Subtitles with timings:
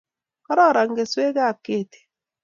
[0.45, 1.99] Karoron keswek ab keti